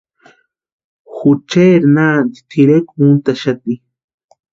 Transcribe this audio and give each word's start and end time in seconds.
Jucheri 1.15 1.79
nanti 1.95 2.39
tirekwa 2.49 2.97
úntaxati. 3.11 3.73